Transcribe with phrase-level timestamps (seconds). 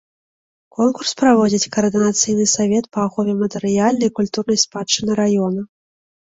[0.77, 5.61] Конкурс праводзіць каардынацыйны савет па ахове матэрыяльнай і культурнай спадчыны раёна.